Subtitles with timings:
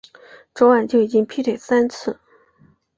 [0.55, 2.19] 昨晚就已经劈腿三次